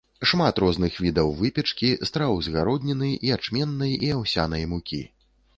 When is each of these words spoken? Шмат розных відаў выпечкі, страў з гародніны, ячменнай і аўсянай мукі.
Шмат 0.29 0.61
розных 0.63 0.95
відаў 1.05 1.29
выпечкі, 1.41 1.91
страў 2.11 2.33
з 2.47 2.53
гародніны, 2.55 3.11
ячменнай 3.37 3.93
і 4.09 4.11
аўсянай 4.17 4.69
мукі. 4.73 5.05